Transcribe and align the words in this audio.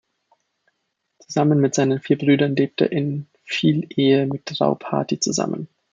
Zusammen 1.19 1.59
mit 1.59 1.75
seinen 1.75 1.99
vier 2.01 2.17
Brüdern 2.17 2.55
lebt 2.55 2.81
er 2.81 2.91
in 2.91 3.27
Vielehe 3.43 4.25
mit 4.25 4.41
Draupadi 4.47 5.19
zusammen. 5.19 5.67